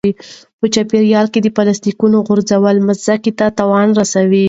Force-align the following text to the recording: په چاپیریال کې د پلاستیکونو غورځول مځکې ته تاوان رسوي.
په 0.59 0.65
چاپیریال 0.73 1.27
کې 1.33 1.39
د 1.43 1.47
پلاستیکونو 1.57 2.17
غورځول 2.27 2.77
مځکې 2.87 3.31
ته 3.39 3.45
تاوان 3.57 3.87
رسوي. 3.99 4.39